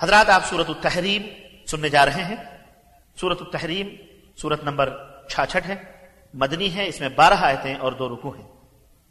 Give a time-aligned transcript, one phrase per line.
[0.00, 1.22] حضرات آپ سورت التحریم
[1.66, 2.36] سننے جا رہے ہیں۔
[3.20, 3.88] سورت التحریم
[4.36, 5.74] سورت نمبر چھاچھٹ ہے۔
[6.34, 8.48] مدنی ہے، اس میں بارہ آیتیں اور دو رکو ہیں۔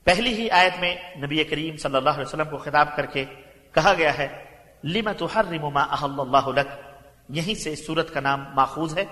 [0.03, 3.25] پہلی ہی آیت میں نبی کریم صلی اللہ علیہ وسلم کو خطاب کر کے
[3.71, 4.27] کہا گیا ہے،
[4.83, 6.69] لِمَ تُحَرِّمُ مَا أَحَلَّ اللَّهُ لَكَ
[7.29, 9.05] یہیں سے اس سورت کا نام ماخوذ ہے۔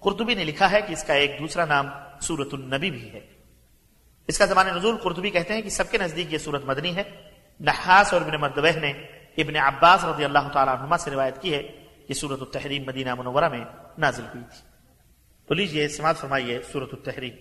[0.00, 1.88] قرطبی نے لکھا ہے کہ اس کا ایک دوسرا نام
[2.20, 3.20] سورت النبی بھی ہے۔
[4.26, 7.02] اس کا زمان نزول قرطبی کہتے ہیں کہ سب کے نزدیک یہ سورت مدنی ہے۔
[7.60, 8.92] نحاس اور ابن مردوہ نے
[9.36, 11.62] ابن عباس رضی اللہ تعالیٰ عنہما سے روایت کی ہے
[12.08, 13.64] کہ سورت التحریم مدینہ منورہ میں
[13.98, 14.62] نازل ہوئی تھی۔
[15.46, 17.34] تو لیجیے سماعت فرمائیے سورت التحریم۔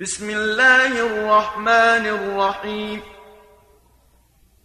[0.00, 2.98] بسم اللہ الرحمن الرحیم۔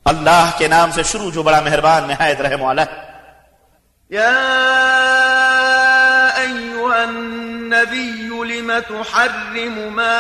[0.06, 3.12] اللہ کے نام سے شروع جو بڑا مہربان نہایت رحم والا ہے
[4.10, 4.30] یا
[6.36, 8.23] ایوہ النبی
[8.64, 10.20] لم تحرم ما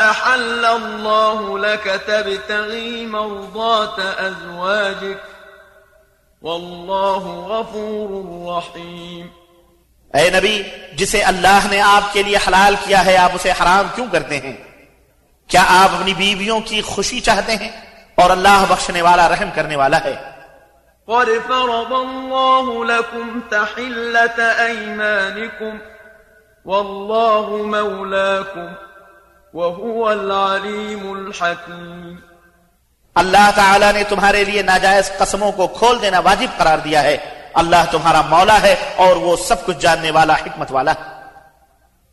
[0.00, 5.30] احل اللہ لك تبتغی مرضات ازواجک
[6.42, 8.10] واللہ غفور
[8.48, 9.26] رحیم
[10.14, 10.62] اے نبی
[10.96, 14.52] جسے اللہ نے آپ کے لیے حلال کیا ہے آپ اسے حرام کیوں کرتے ہیں؟
[15.50, 17.70] کیا آپ اپنی بیویوں کی خوشی چاہتے ہیں
[18.18, 20.14] اور اللہ بخشنے والا رحم کرنے والا ہے؟
[21.08, 25.78] قد فرض الله لكم تحلة أيمانكم
[26.64, 28.66] والله مولاكم
[29.54, 32.14] وهو العليم الحكيم۔
[33.14, 37.16] اللہ تعالیٰ نے تمہارے لیے ناجائز قسموں کو کھول دینا واجب قرار دیا ہے۔
[37.54, 41.11] اللہ تمہارا مولا ہے اور وہ سب کچھ جاننے والا، حکمت والا۔ ہے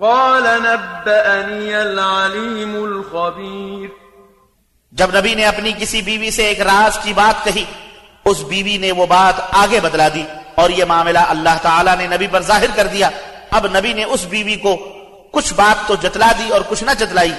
[0.00, 3.88] قال نبأني العليم الخبير.
[4.92, 7.64] جب نبی نے اپنی کسی بیوی سے ایک راز کی بات کہی،
[8.24, 10.24] اس بیوی نے وہ بات آگے بدلا دی
[10.54, 13.10] اور یہ معاملہ اللہ تعالیٰ نے نبی پر ظاہر کر دیا۔
[13.50, 14.76] اب نبی نے اس بیوی کو
[15.32, 17.32] کچھ بات تو جتلا دی اور کچھ نہ جتلائی۔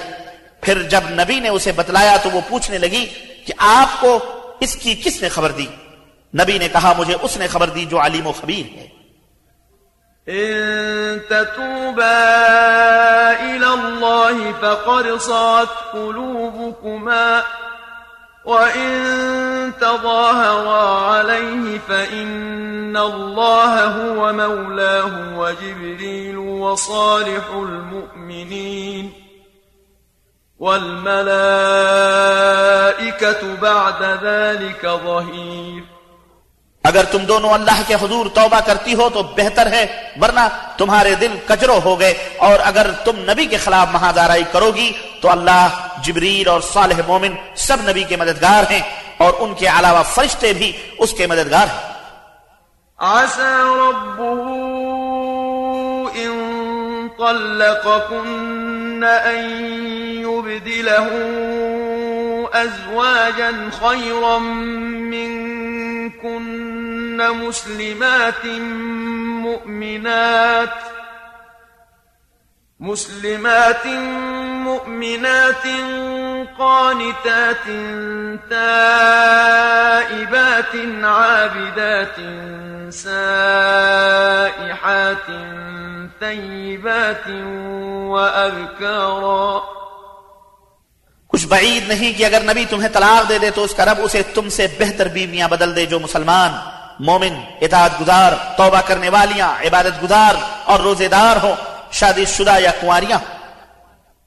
[0.60, 3.06] پھر جب نبی نے اسے بتلایا تو وہ پوچھنے لگی
[3.46, 4.18] کہ آپ کو
[4.60, 5.66] اس کی کس نے خبر دی؟
[6.34, 8.95] نبی نے کہا، مجھے اس نے خبر دی جو علیم و خبیر ہے۔
[10.28, 12.20] إن تتوبا
[13.40, 17.42] إلى الله فقد صات قلوبكما
[18.44, 29.12] وإن تظاهرا عليه فإن الله هو مولاه وجبريل وصالح المؤمنين
[30.58, 31.16] والملائكة
[33.62, 35.95] بعد ذلك ظهير
[36.86, 40.40] اگر تم دونوں اللہ کے حضور توبہ کرتی ہو تو بہتر ہے، ورنہ
[40.76, 45.30] تمہارے دل کجرو ہو گئے۔ اور اگر تم نبی کے خلاف مہادارائی کرو گی تو
[45.30, 45.68] اللہ
[46.02, 48.80] جبریل اور صالح مومن سب نبی کے مددگار ہیں۔
[49.16, 51.96] اور ان کے علاوہ فرشتے بھی اس کے مددگار ہیں۔
[52.98, 54.56] عسى ربه
[56.16, 56.56] إن
[57.18, 59.54] طلقكن أن
[60.20, 61.08] يبدله
[62.52, 64.38] أزواجا خيرا
[67.20, 68.46] مسلمات
[69.44, 70.76] مؤمنات
[72.80, 73.86] مسلمات
[74.64, 75.66] مؤمنات
[76.58, 77.66] قانتات
[78.50, 79.64] تائبات
[81.04, 82.16] عابدات
[82.94, 84.36] سائحات
[86.20, 87.26] ثيبات
[88.10, 89.60] وأبكارا
[91.26, 94.22] کچھ بعید نہیں کہ اگر نبی تمہیں طلاق دے دے تو اس کا رب اسے
[94.34, 100.02] تم سے بہتر بیویاں بدل دے جو مسلمان مومن اطاعت گزار توبہ کرنے والیاں عبادت
[100.02, 100.34] گزار
[100.64, 101.54] اور روزے دار ہوں
[101.90, 103.18] شادی شدہ یا کنواریاں۔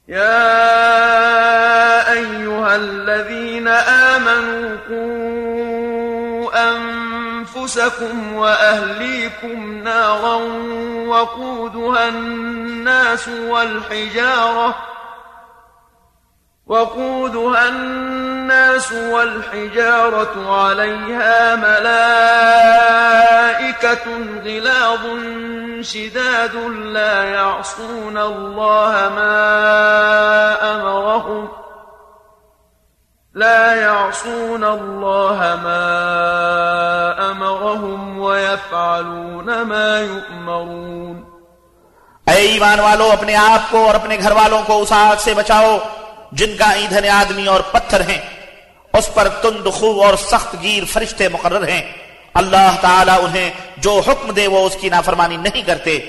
[0.09, 0.43] يا
[2.11, 10.35] أيها الذين آمنوا قوا أنفسكم وأهليكم نارا
[11.07, 14.75] وقودها الناس والحجارة
[16.69, 21.95] وقودها الناس والحجارة عليها ملائكة
[24.45, 24.99] غلاظ
[25.81, 26.55] شداد
[26.93, 29.41] لا يعصون الله ما
[30.75, 31.49] أمرهم
[33.35, 35.89] لا يعصون الله ما
[37.31, 41.23] أمرهم ويفعلون ما يؤمرون
[42.27, 44.93] اے ایمان والو أپنے آپ کو اور اپنے گھر والوں کو اس
[45.23, 45.77] سے بچاؤ۔
[46.31, 48.21] جن کا ایندھن آدمی اور پتھر ہیں،
[48.93, 51.81] اس پر تند خو اور سخت گیر فرشتے مقرر ہیں۔
[52.33, 55.99] اللہ تعالیٰ انہیں جو حکم دے وہ اس کی نافرمانی نہیں کرتے،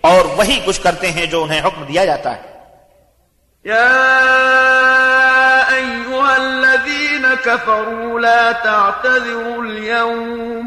[0.00, 2.42] اور وہی کچھ کرتے ہیں جو انہیں حکم دیا جاتا ہے۔
[3.64, 3.88] يا
[5.70, 10.66] أيها الذين كفروا لا تعتذروا اليوم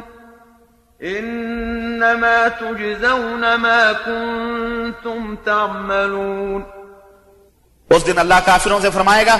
[1.02, 6.79] إنما تجزون ما كنتم تعملون۔
[7.90, 9.38] اس دن اللہ کافروں سے فرمائے گا،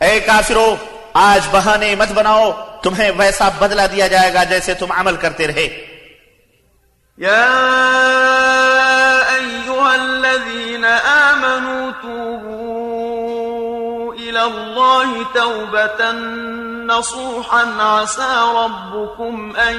[0.00, 0.76] اے کافرو،
[1.14, 2.50] آج بہانے مت بناؤ،
[2.82, 5.86] تمہیں ویسا بدلہ دیا جائے گا جیسے تم عمل کرتے رہے۔
[7.20, 7.46] يا
[9.36, 12.70] أيها الذين آمنوا توبوا
[14.14, 16.12] إلى الله توبة
[16.86, 19.78] نصوحا عسى ربكم أن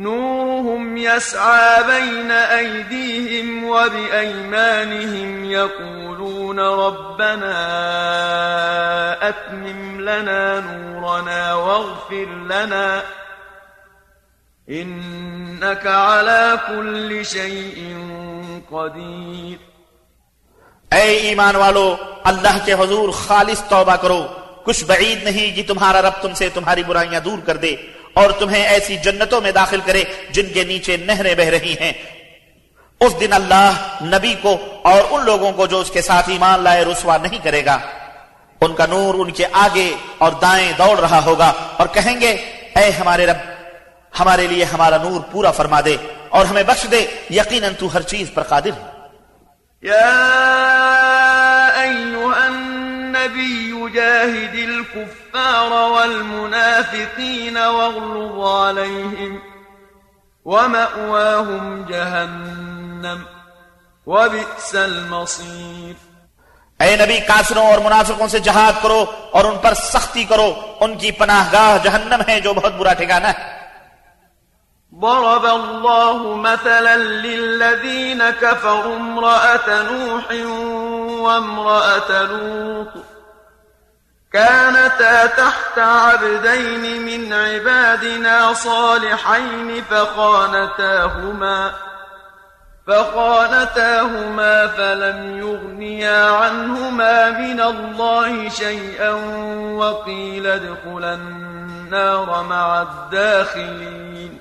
[0.00, 7.56] نورهم يسعى بين أيديهم وبأيمانهم يقولون ربنا
[9.28, 13.00] أتمم لنا نورنا واغفر لنا
[14.70, 17.96] إنك على كل شيء
[18.70, 19.56] قدير.
[20.94, 24.26] اے ایمان والو اللہ کے حضور خالص توبہ کرو۔
[24.64, 27.76] کچھ بعید نہیں کہ تمہارا رب تم سے تمہاری برائیاں دور کر دے۔
[28.14, 31.92] اور تمہیں ایسی جنتوں میں داخل کرے جن کے نیچے نہریں بہ رہی ہیں۔
[33.00, 33.72] اس دن اللہ
[34.02, 37.64] نبی کو اور ان لوگوں کو جو اس کے ساتھ ایمان لائے رسوا نہیں کرے
[37.64, 37.78] گا۔
[38.60, 42.30] ان کا نور ان کے آگے اور دائیں دوڑ رہا ہوگا اور کہیں گے،
[42.76, 43.36] اے ہمارے رب،
[44.20, 45.96] ہمارے لیے ہمارا نور پورا فرما دے
[46.28, 49.00] اور ہمیں بخش دے، یقیناً تو ہر چیز پر قادر ہے۔
[49.84, 50.16] يا
[51.80, 59.36] أيها النبي جاهد الكفار والمنافقين واغلظ عليهم
[60.44, 63.22] ومأواهم جهنم
[64.06, 65.92] وبئس المصير.
[66.82, 71.10] اے نبی کافروں اور منافقوں سے جہاد کرو اور ان پر سختی کرو۔ ان کی
[71.10, 73.60] پناہ گاہ جہنم ہے جو بہت برا ٹھکانہ ہے۔
[75.00, 80.46] ضرب الله مثلا للذين كفروا امرأة نوح
[81.20, 83.09] وامرأة لوط.
[84.32, 91.72] كانتا تحت عبدين من عبادنا صالحين فخانتاهما
[92.86, 99.10] فخانتاهما فلم يغنيا عنهما من الله شيئا
[99.80, 104.38] وقيل ادخلا النار مع الداخلين.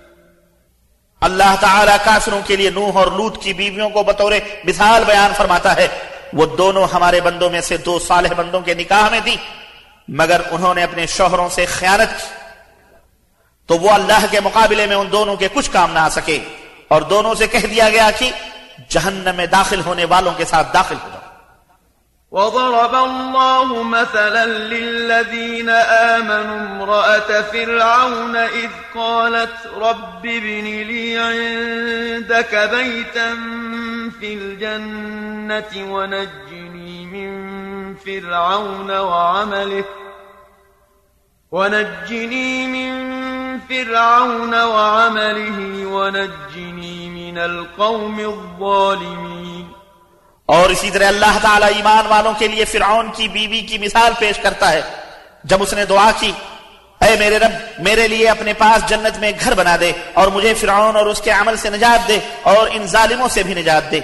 [1.21, 4.31] اللہ تعالیٰ کافروں کے لیے نوح اور لوت کی بیویوں کو بطور
[4.63, 5.87] مثال بیان فرماتا ہے۔
[6.33, 9.35] وہ دونوں ہمارے بندوں میں سے دو صالح بندوں کے نکاح میں تھی
[10.09, 12.27] مگر انہوں نے اپنے شوہروں سے خیانت کی۔
[13.67, 16.43] تو وہ اللہ کے مقابلے میں ان دونوں کے کچھ کام نہ آ سکے۔
[16.87, 18.31] اور دونوں سے کہہ دیا گیا کہ
[18.89, 21.19] جہنم میں داخل ہونے والوں کے ساتھ داخل ہو جاؤ۔
[22.31, 25.69] وضرب الله مثلا للذين
[26.15, 33.33] آمنوا امرأة فرعون إذ قالت رب ابن لي عندك بيتا
[34.19, 37.49] في الجنة ونجني من
[38.05, 40.08] فرعون وعمله
[41.51, 42.91] ونجني من
[43.67, 49.65] فرعون وعمله ونجني من القوم الظالمين.
[50.45, 54.39] اور اسی طرح اللہ تعالیٰ ایمان والوں کے لیے فرعون کی بیوی کی مثال پیش
[54.39, 54.81] کرتا ہے۔
[55.43, 56.31] جب اس نے دعا کی
[57.01, 60.95] اے میرے رب میرے لیے اپنے پاس جنت میں گھر بنا دے اور مجھے فرعون
[60.95, 63.99] اور اس کے عمل سے نجات دے اور ان ظالموں سے بھی نجات دے۔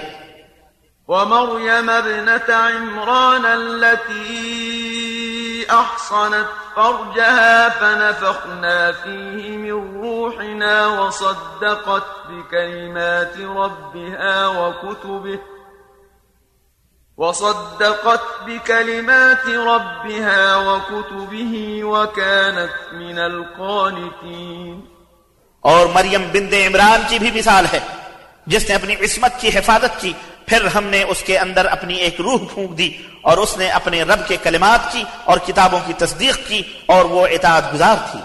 [1.08, 4.46] ومريم ابنة عمران التي
[5.70, 15.40] أحصنت فرجها فنفخنا فيه من روحنا وصدقت بكلمات ربها وكتبه
[17.18, 24.84] وصدقت بكلمات ربها وكتبه وكانت من القانتين.
[25.62, 27.80] اور مریم بند عمران کی بھی مثال ہے
[28.48, 30.14] جس نے اپنی عصمت کی حفاظت کی
[30.46, 34.04] پھر ہم نے اس کے اندر اپنی ایک روح پھونک دی اور اس نے اپنے
[34.04, 38.20] رب کے کلمات کی اور کتابوں کی تصدیق کی اور وہ اطاعت گزار تھی۔